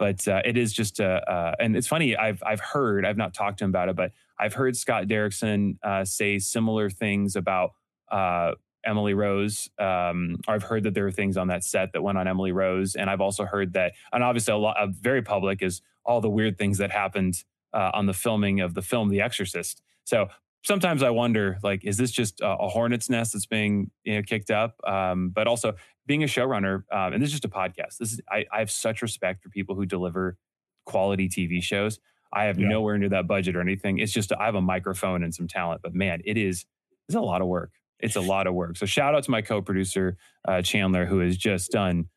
[0.00, 2.16] but uh, it is just a, uh, and it's funny.
[2.16, 5.76] I've I've heard I've not talked to him about it, but I've heard Scott Derrickson
[5.82, 7.72] uh, say similar things about
[8.10, 9.68] uh, Emily Rose.
[9.78, 12.94] Um, I've heard that there are things on that set that went on Emily Rose,
[12.94, 16.30] and I've also heard that, and obviously a lot of very public is all the
[16.30, 19.82] weird things that happened uh, on the filming of the film The Exorcist.
[20.04, 20.28] So
[20.62, 24.22] sometimes I wonder, like, is this just a, a hornet's nest that's being you know,
[24.22, 24.76] kicked up?
[24.82, 25.74] Um, but also,
[26.10, 27.98] being a showrunner, um, and this is just a podcast.
[28.00, 30.36] This is I, I, have such respect for people who deliver
[30.84, 32.00] quality TV shows.
[32.32, 32.66] I have yeah.
[32.66, 33.98] nowhere near that budget or anything.
[33.98, 36.66] It's just I have a microphone and some talent, but man, it is
[37.08, 37.70] it's a lot of work.
[38.00, 38.76] It's a lot of work.
[38.76, 40.16] So shout out to my co-producer
[40.48, 42.08] uh, Chandler, who has just done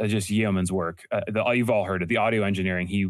[0.00, 1.02] uh, just yeoman's work.
[1.10, 2.08] Uh, the, you've all heard it.
[2.08, 3.08] The audio engineering he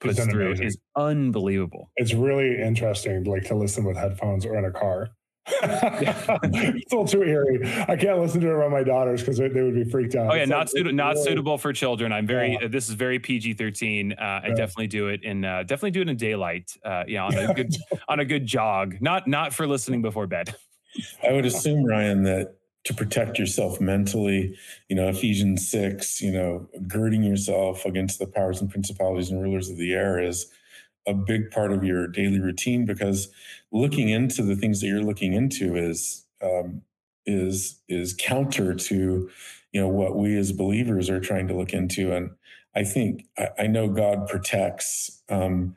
[0.00, 0.66] puts through amazing.
[0.66, 1.92] is unbelievable.
[1.94, 5.10] It's really interesting, like to listen with headphones or in a car.
[5.46, 7.60] It's a little too eerie.
[7.86, 10.32] I can't listen to it around my daughters because they, they, would be freaked out.
[10.32, 12.12] Oh yeah, it's not like, not really, suitable for children.
[12.12, 12.52] I'm very.
[12.52, 12.64] Yeah.
[12.64, 14.12] Uh, this is very PG thirteen.
[14.12, 14.54] Uh, I yeah.
[14.54, 16.76] definitely do it in uh, definitely do it in daylight.
[16.84, 17.74] Uh, yeah, on a good
[18.08, 18.96] on a good jog.
[19.00, 20.54] Not not for listening before bed.
[21.28, 24.56] I would assume Ryan that to protect yourself mentally,
[24.88, 29.70] you know, Ephesians six, you know, girding yourself against the powers and principalities and rulers
[29.70, 30.46] of the air is
[31.06, 33.28] a big part of your daily routine because
[33.72, 36.82] looking into the things that you're looking into is um,
[37.26, 39.30] is is counter to
[39.72, 42.12] you know what we as believers are trying to look into.
[42.12, 42.30] And
[42.76, 45.76] i think i, I know god protects um,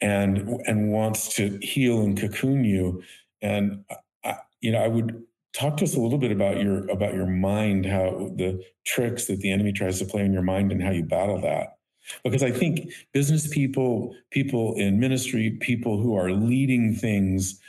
[0.00, 3.02] and and wants to heal and cocoon you.
[3.42, 3.84] And
[4.24, 5.22] I, you know i would
[5.52, 9.40] talk to us a little bit about your about your mind how the tricks that
[9.40, 11.73] the enemy tries to play in your mind and how you battle that
[12.22, 17.60] because I think business people, people in ministry, people who are leading things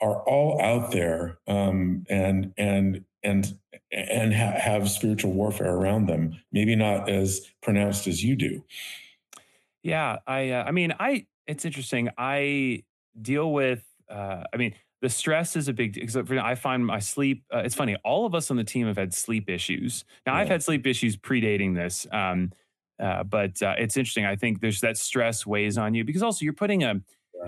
[0.00, 3.56] are all out there um, and and and
[3.92, 6.40] and ha- have spiritual warfare around them.
[6.50, 8.64] Maybe not as pronounced as you do.
[9.82, 12.08] Yeah, I uh, I mean I it's interesting.
[12.18, 12.84] I
[13.20, 17.44] deal with uh, I mean the stress is a big because I find my sleep.
[17.52, 17.96] Uh, it's funny.
[18.04, 20.04] All of us on the team have had sleep issues.
[20.26, 20.40] Now yeah.
[20.40, 22.06] I've had sleep issues predating this.
[22.12, 22.52] Um,
[23.02, 24.24] uh, but uh, it's interesting.
[24.24, 26.94] I think there's that stress weighs on you because also you're putting a,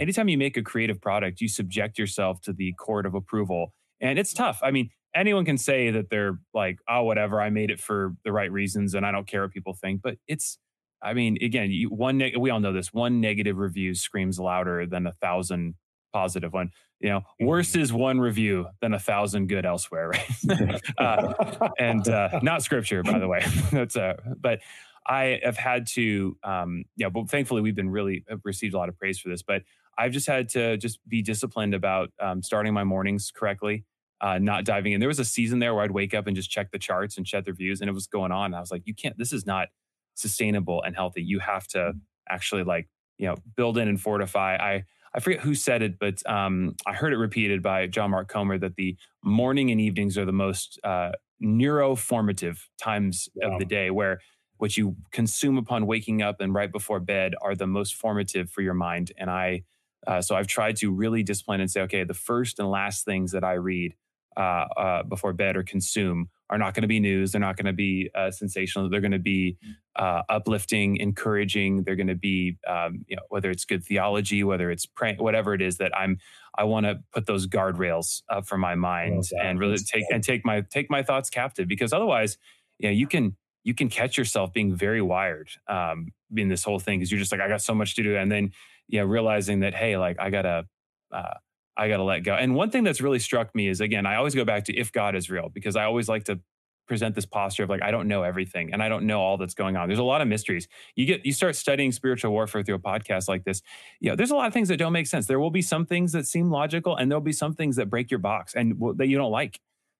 [0.00, 3.72] anytime you make a creative product, you subject yourself to the court of approval.
[4.00, 4.58] And it's tough.
[4.62, 8.32] I mean, anyone can say that they're like, oh, whatever, I made it for the
[8.32, 10.02] right reasons and I don't care what people think.
[10.02, 10.58] But it's,
[11.00, 14.86] I mean, again, you, one, ne- we all know this one negative review screams louder
[14.86, 15.76] than a thousand
[16.12, 16.70] positive one.
[17.00, 17.82] You know, worse mm-hmm.
[17.82, 20.80] is one review than a thousand good elsewhere, right?
[20.98, 23.44] uh, and uh, not scripture, by the way.
[23.72, 24.60] That's uh, but
[25.06, 28.88] I have had to, um, yeah, but thankfully we've been really have received a lot
[28.88, 29.42] of praise for this.
[29.42, 29.62] But
[29.98, 33.84] I've just had to just be disciplined about um, starting my mornings correctly,
[34.20, 35.00] uh, not diving in.
[35.00, 37.26] There was a season there where I'd wake up and just check the charts and
[37.26, 38.54] check the views, and it was going on.
[38.54, 39.16] I was like, you can't.
[39.18, 39.68] This is not
[40.14, 41.22] sustainable and healthy.
[41.22, 42.00] You have to mm.
[42.28, 42.88] actually like
[43.18, 44.56] you know build in and fortify.
[44.56, 48.28] I I forget who said it, but um, I heard it repeated by John Mark
[48.28, 51.12] Comer that the morning and evenings are the most uh,
[51.42, 53.52] neuroformative times wow.
[53.52, 54.20] of the day, where
[54.64, 58.62] what you consume upon waking up and right before bed are the most formative for
[58.62, 59.12] your mind.
[59.18, 59.64] And I,
[60.06, 63.32] uh, so I've tried to really discipline and say, okay, the first and last things
[63.32, 63.94] that I read
[64.38, 67.32] uh, uh, before bed or consume are not going to be news.
[67.32, 68.88] They're not going to be uh, sensational.
[68.88, 69.58] They're going to be
[69.96, 71.82] uh, uplifting, encouraging.
[71.82, 74.86] They're going to be, um, you know, whether it's good theology, whether it's
[75.18, 76.16] whatever it is that I'm,
[76.56, 80.42] I want to put those guardrails up for my mind and really take and take
[80.42, 82.38] my take my thoughts captive because otherwise,
[82.78, 86.78] you know, you can you can catch yourself being very wired um, in this whole
[86.78, 88.16] thing because you're just like, I got so much to do.
[88.16, 88.52] And then,
[88.88, 90.66] yeah, realizing that, hey, like I gotta,
[91.10, 91.34] uh,
[91.76, 92.34] I gotta let go.
[92.34, 94.92] And one thing that's really struck me is again, I always go back to if
[94.92, 96.38] God is real because I always like to
[96.86, 99.54] present this posture of like I don't know everything and I don't know all that's
[99.54, 99.88] going on.
[99.88, 100.68] There's a lot of mysteries.
[100.96, 103.62] You get you start studying spiritual warfare through a podcast like this.
[104.00, 105.26] You know, there's a lot of things that don't make sense.
[105.26, 108.10] There will be some things that seem logical and there'll be some things that break
[108.10, 109.58] your box and that you don't like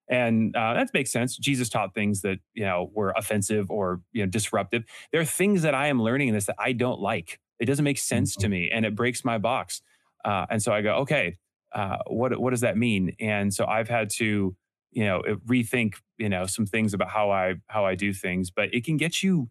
[0.08, 1.36] and uh, that makes sense.
[1.36, 4.84] Jesus taught things that you know were offensive or you know disruptive.
[5.12, 7.40] There are things that I am learning in this that I don't like.
[7.58, 8.40] It doesn't make sense mm-hmm.
[8.42, 9.82] to me, and it breaks my box.
[10.24, 11.36] Uh, and so I go, okay,
[11.74, 13.14] uh, what what does that mean?
[13.20, 14.56] And so I've had to
[14.92, 18.50] you know rethink you know some things about how I how I do things.
[18.50, 19.48] But it can get you,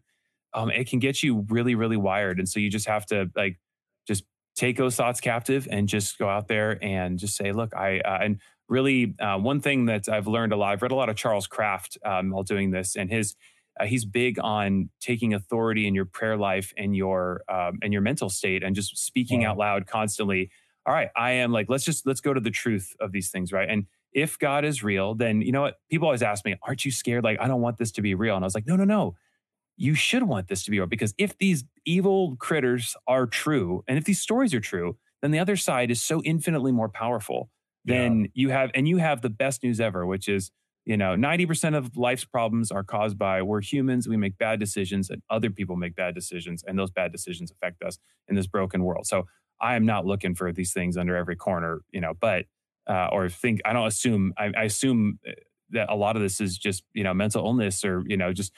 [0.54, 3.58] um, it can get you really really wired, and so you just have to like
[4.06, 8.00] just take those thoughts captive and just go out there and just say, look, I
[8.00, 10.72] uh, and really uh, one thing that I've learned a lot.
[10.72, 13.36] I've read a lot of Charles Kraft um, while doing this, and his
[13.78, 18.02] uh, he's big on taking authority in your prayer life and your um, and your
[18.02, 19.50] mental state, and just speaking wow.
[19.50, 20.50] out loud constantly.
[20.86, 23.52] All right, I am like let's just let's go to the truth of these things,
[23.52, 23.68] right?
[23.68, 26.90] And if God is real, then you know what people always ask me, "Aren't you
[26.90, 27.24] scared?
[27.24, 29.16] Like I don't want this to be real." And I was like, "No, no, no."
[29.76, 33.98] You should want this to be real because if these evil critters are true, and
[33.98, 37.50] if these stories are true, then the other side is so infinitely more powerful
[37.84, 38.26] then yeah.
[38.34, 40.50] you have and you have the best news ever which is
[40.84, 45.10] you know 90% of life's problems are caused by we're humans we make bad decisions
[45.10, 48.84] and other people make bad decisions and those bad decisions affect us in this broken
[48.84, 49.06] world.
[49.06, 49.24] So
[49.60, 52.46] i am not looking for these things under every corner you know but
[52.88, 55.32] uh, or think i don't assume I, I assume uh,
[55.70, 58.52] that a lot of this is just you know mental illness or you know just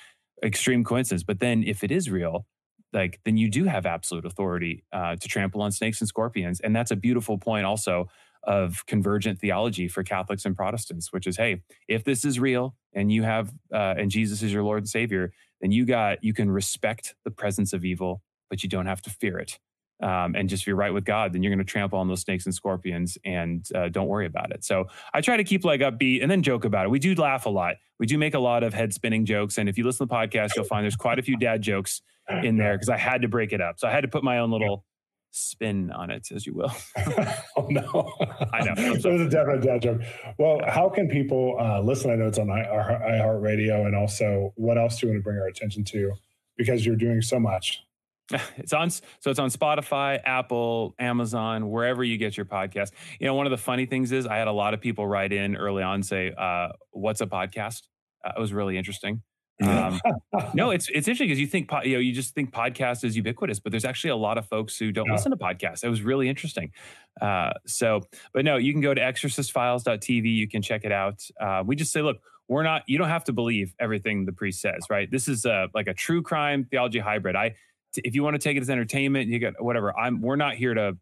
[0.45, 1.23] extreme coincidence.
[1.23, 2.47] But then if it is real
[2.93, 6.61] like then you do have absolute authority uh, to trample on snakes and scorpions.
[6.61, 8.09] And that's a beautiful point also
[8.47, 13.13] of convergent theology for Catholics and Protestants, which is, hey, if this is real and
[13.13, 16.51] you have uh, and Jesus is your Lord and Savior, then you got you can
[16.51, 19.59] respect the presence of evil, but you don't have to fear it.
[20.03, 22.21] um, and just if you're right with God, then you're going to trample on those
[22.21, 24.65] snakes and scorpions and uh, don't worry about it.
[24.65, 26.91] So I try to keep like upbeat and then joke about it.
[26.91, 27.77] We do laugh a lot.
[27.99, 29.57] We do make a lot of head spinning jokes.
[29.59, 32.03] And if you listen to the podcast, you'll find there's quite a few dad jokes
[32.43, 33.79] in there because I had to break it up.
[33.79, 34.85] So I had to put my own little
[35.37, 36.73] spin on it, as you will.
[37.57, 38.13] oh no,
[38.53, 38.75] I know.
[38.77, 40.01] It was a definite dad joke.
[40.39, 42.11] Well, how can people uh, listen?
[42.11, 45.47] I know it's on iHeartRadio, and also what else do you want to bring our
[45.47, 46.13] attention to?
[46.57, 47.83] Because you're doing so much.
[48.57, 52.91] It's on so it's on Spotify, Apple, Amazon, wherever you get your podcast.
[53.21, 55.33] You know, one of the funny things is I had a lot of people write
[55.33, 57.83] in early on say, uh, "What's a podcast?"
[58.25, 59.23] Uh, it was really interesting.
[59.63, 60.01] Um,
[60.55, 63.59] no, it's it's interesting because you think you know you just think podcast is ubiquitous,
[63.59, 65.13] but there's actually a lot of folks who don't yeah.
[65.13, 65.83] listen to podcasts.
[65.83, 66.73] It was really interesting.
[67.21, 68.03] Uh, so,
[68.35, 70.35] but no, you can go to exorcistfiles.tv.
[70.35, 71.23] You can check it out.
[71.41, 72.83] Uh, we just say, look, we're not.
[72.87, 75.11] You don't have to believe everything the priest says, right?
[75.11, 77.35] This is a, like a true crime theology hybrid.
[77.35, 77.55] I
[78.05, 79.97] if you want to take it as entertainment, you get whatever.
[79.99, 80.97] I'm we're not here to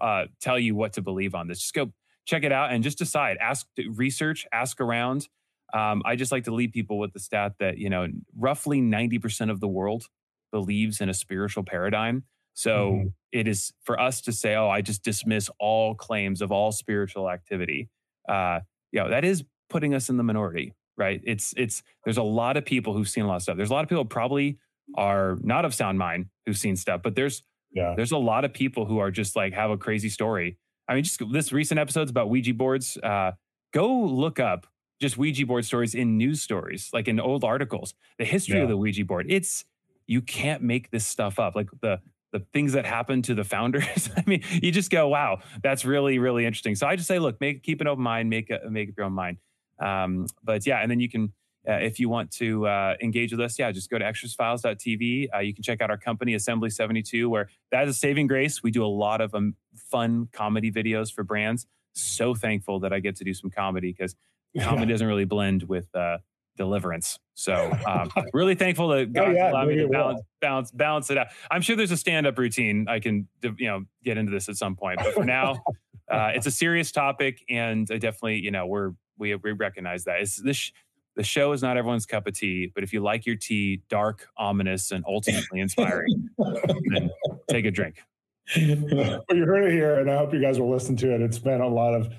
[0.00, 1.60] uh, tell you what to believe on this.
[1.60, 1.92] Just go
[2.24, 3.38] check it out and just decide.
[3.38, 5.28] Ask, research, ask around.
[5.74, 9.18] Um, I just like to lead people with the stat that you know roughly ninety
[9.18, 10.06] percent of the world
[10.50, 12.24] believes in a spiritual paradigm.
[12.54, 13.06] So mm-hmm.
[13.32, 17.30] it is for us to say, "Oh, I just dismiss all claims of all spiritual
[17.30, 17.88] activity."
[18.28, 18.60] Uh,
[18.92, 21.20] you know, that is putting us in the minority, right?
[21.24, 23.56] It's it's there's a lot of people who've seen a lot of stuff.
[23.56, 24.58] There's a lot of people probably
[24.96, 27.94] are not of sound mind who've seen stuff, but there's yeah.
[27.96, 30.58] there's a lot of people who are just like have a crazy story.
[30.88, 32.96] I mean, just this recent episodes about Ouija boards.
[32.96, 33.32] Uh,
[33.72, 34.66] go look up
[35.00, 37.94] just Ouija board stories in news stories, like in old articles.
[38.18, 38.62] The history yeah.
[38.62, 39.26] of the Ouija board.
[39.28, 39.64] It's
[40.06, 41.54] you can't make this stuff up.
[41.54, 42.00] Like the
[42.32, 44.10] the things that happened to the founders.
[44.16, 46.74] I mean, you just go, wow, that's really really interesting.
[46.74, 49.06] So I just say, look, make keep an open mind, make a, make up your
[49.06, 49.38] own mind.
[49.80, 51.32] Um, but yeah, and then you can
[51.68, 55.28] uh, if you want to uh, engage with us, yeah, just go to exorcistfiles.tv.
[55.34, 58.62] Uh, you can check out our company, Assembly 72, where that is a saving grace.
[58.62, 59.54] We do a lot of um,
[59.90, 61.66] fun comedy videos for brands.
[61.94, 64.14] So thankful that I get to do some comedy because
[64.58, 64.86] comedy yeah.
[64.86, 66.18] doesn't really blend with uh,
[66.56, 67.18] deliverance.
[67.34, 71.18] So um, really thankful that God oh, yeah, allowed me to balance, balance, balance it
[71.18, 71.28] out.
[71.50, 74.76] I'm sure there's a stand-up routine I can, you know, get into this at some
[74.76, 74.98] point.
[75.02, 75.62] But for now,
[76.10, 80.20] uh, it's a serious topic, and I definitely, you know, we're we, we recognize that.
[80.20, 80.72] It's this
[81.18, 84.28] the show is not everyone's cup of tea, but if you like your tea dark,
[84.36, 87.10] ominous, and ultimately inspiring, then
[87.48, 87.96] take a drink.
[88.56, 91.20] well, you heard it here, and I hope you guys will listen to it.
[91.20, 92.12] It's been a lot of,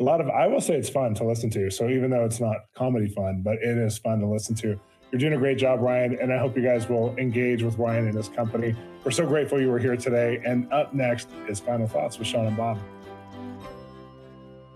[0.00, 0.28] a lot of.
[0.30, 1.70] I will say it's fun to listen to.
[1.70, 4.80] So even though it's not comedy fun, but it is fun to listen to.
[5.12, 8.06] You're doing a great job, Ryan, and I hope you guys will engage with Ryan
[8.06, 8.74] and his company.
[9.04, 10.40] We're so grateful you were here today.
[10.44, 12.78] And up next is Final Thoughts with Shawn and Bob.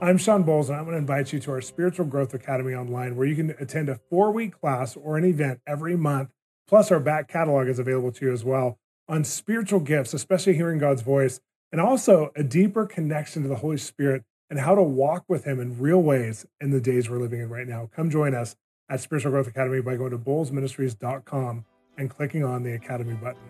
[0.01, 3.17] I'm Shawn Bolz, and I'm going to invite you to our Spiritual Growth Academy online,
[3.17, 6.31] where you can attend a four week class or an event every month.
[6.67, 10.79] Plus, our back catalog is available to you as well on spiritual gifts, especially hearing
[10.79, 15.25] God's voice, and also a deeper connection to the Holy Spirit and how to walk
[15.27, 17.91] with Him in real ways in the days we're living in right now.
[17.93, 18.55] Come join us
[18.89, 21.65] at Spiritual Growth Academy by going to bolzministries.com
[21.99, 23.43] and clicking on the Academy button.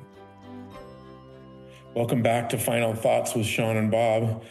[1.95, 4.45] Welcome back to Final Thoughts with Shawn and Bob.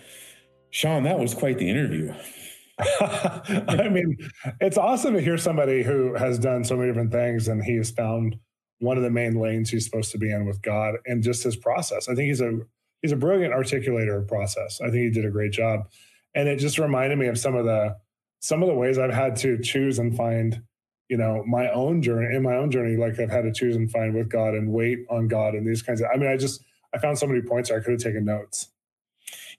[0.70, 2.14] Shawn, that was quite the interview.
[2.78, 4.16] I mean,
[4.62, 7.90] it's awesome to hear somebody who has done so many different things and he has
[7.90, 8.38] found
[8.78, 11.56] one of the main lanes he's supposed to be in with God and just his
[11.56, 12.08] process.
[12.08, 12.60] I think he's a
[13.02, 14.80] he's a brilliant articulator of process.
[14.82, 15.88] I think he did a great job.
[16.36, 17.96] And it just reminded me of some of the
[18.40, 20.62] some of the ways I've had to choose and find,
[21.08, 23.90] you know, my own journey in my own journey, like I've had to choose and
[23.90, 26.64] find with God and wait on God and these kinds of I mean, I just
[26.94, 28.70] I found so many points I could have taken notes.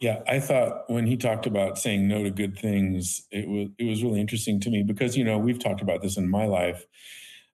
[0.00, 3.84] Yeah, I thought when he talked about saying no to good things, it was it
[3.84, 6.86] was really interesting to me because you know we've talked about this in my life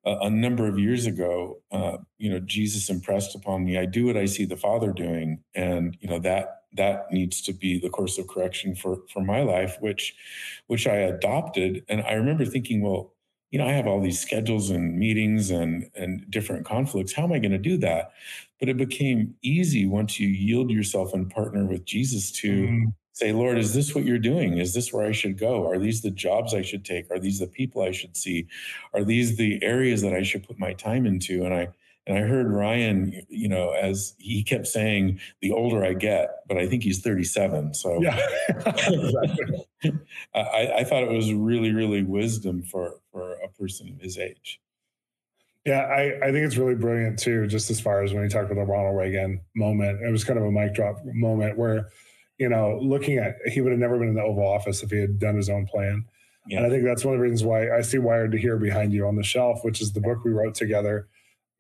[0.04, 1.60] uh, a number of years ago.
[1.70, 5.42] Uh, you know, Jesus impressed upon me, I do what I see the Father doing,
[5.54, 9.42] and you know that that needs to be the course of correction for for my
[9.42, 10.14] life, which
[10.66, 11.84] which I adopted.
[11.88, 13.12] And I remember thinking, well,
[13.50, 17.12] you know, I have all these schedules and meetings and and different conflicts.
[17.12, 18.12] How am I going to do that?
[18.58, 22.88] But it became easy once you yield yourself and partner with Jesus to mm-hmm.
[23.12, 24.58] say, Lord, is this what you're doing?
[24.58, 25.68] Is this where I should go?
[25.68, 27.10] Are these the jobs I should take?
[27.10, 28.46] Are these the people I should see?
[28.94, 31.44] Are these the areas that I should put my time into?
[31.44, 31.68] And I
[32.06, 36.56] and I heard Ryan, you know, as he kept saying, the older I get, but
[36.56, 37.74] I think he's 37.
[37.74, 38.18] So yeah.
[40.34, 44.60] I, I thought it was really, really wisdom for for a person of his age.
[45.66, 48.46] Yeah, I, I think it's really brilliant too, just as far as when you talk
[48.46, 50.02] about the Ronald Reagan moment.
[50.02, 51.90] It was kind of a mic drop moment where,
[52.38, 54.98] you know, looking at he would have never been in the Oval Office if he
[54.98, 56.06] had done his own plan.
[56.48, 56.58] Yeah.
[56.58, 58.94] And I think that's one of the reasons why I see Wired to Hear behind
[58.94, 61.08] you on the shelf, which is the book we wrote together.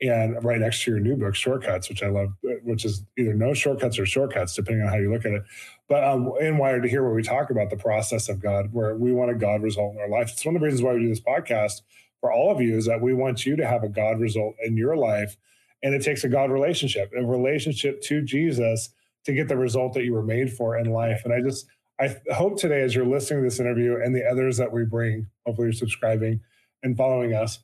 [0.00, 2.32] And right next to your new book, Shortcuts, which I love,
[2.62, 5.42] which is either no shortcuts or shortcuts, depending on how you look at it.
[5.88, 8.96] But um, in Wired to Hear, where we talk about the process of God, where
[8.96, 10.30] we want a God result in our life.
[10.32, 11.82] It's one of the reasons why we do this podcast
[12.20, 14.76] for all of you is that we want you to have a God result in
[14.76, 15.36] your life.
[15.82, 18.90] And it takes a God relationship, a relationship to Jesus
[19.24, 21.22] to get the result that you were made for in life.
[21.24, 21.66] And I just,
[21.98, 25.26] I hope today, as you're listening to this interview and the others that we bring,
[25.46, 26.40] hopefully you're subscribing
[26.82, 27.58] and following us,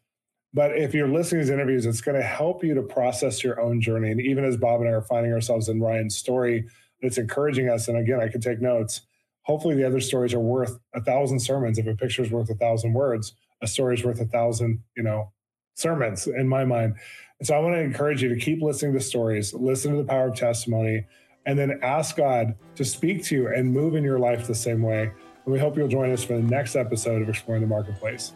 [0.57, 3.61] but if you're listening to these interviews, it's going to help you to process your
[3.61, 4.11] own journey.
[4.11, 6.65] And even as Bob and I are finding ourselves in Ryan's story,
[7.03, 7.89] it's encouraging us.
[7.89, 9.03] And again, I can take notes.
[9.43, 11.79] Hopefully, the other stories are worth a thousand sermons.
[11.79, 15.03] If a picture is worth a thousand words, a story is worth a thousand, you
[15.03, 15.31] know,
[15.75, 16.95] sermons in my mind.
[17.39, 20.09] And so I want to encourage you to keep listening to stories, listen to the
[20.09, 21.05] power of testimony,
[21.45, 24.81] and then ask God to speak to you and move in your life the same
[24.81, 25.03] way.
[25.03, 28.33] And we hope you'll join us for the next episode of Exploring the Marketplace.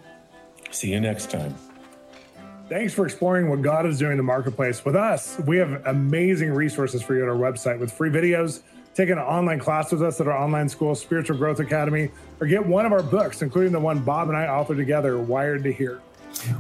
[0.71, 1.70] See you next time.
[2.71, 5.37] Thanks for exploring what God is doing in the marketplace with us.
[5.45, 8.61] We have amazing resources for you at our website with free videos,
[8.95, 12.65] take an online class with us at our online school, Spiritual Growth Academy, or get
[12.65, 16.01] one of our books, including the one Bob and I authored together, Wired to Hear.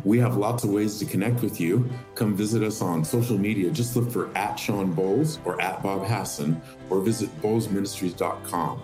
[0.02, 1.88] We have lots of ways to connect with you.
[2.16, 3.70] Come visit us on social media.
[3.70, 8.82] Just look for at Shawn Bolz or at Bob Hasson or visit bolzministries.com.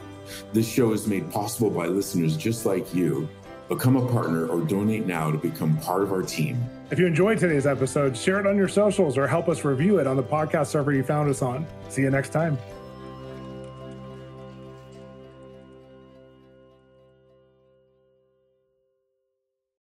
[0.52, 3.28] This show is made possible by listeners just like you.
[3.68, 6.64] Become a partner or donate now to become part of our team.
[6.88, 10.06] If you enjoyed today's episode, share it on your socials or help us review it
[10.06, 11.66] on the podcast server you found us on.
[11.88, 12.56] See you next time.